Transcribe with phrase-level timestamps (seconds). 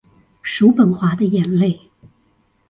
[0.41, 1.79] 叔本華的眼淚